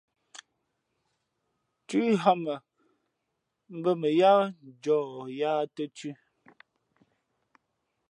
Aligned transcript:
Thʉ́ 1.87 2.03
ghāmα̌ 2.21 2.55
mbᾱ 3.77 3.91
mα 4.01 4.09
yáá 4.19 4.43
njαh 4.67 5.11
yāā 5.39 5.61
tα̌ 5.75 5.85
thʉ̄. 5.95 6.13